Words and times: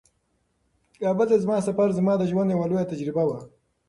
کابل 1.01 1.25
ته 1.31 1.35
زما 1.43 1.57
سفر 1.67 1.87
زما 1.97 2.13
د 2.17 2.23
ژوند 2.31 2.49
یوه 2.53 2.67
لویه 2.69 2.89
تجربه 2.91 3.23
وه. 3.27 3.39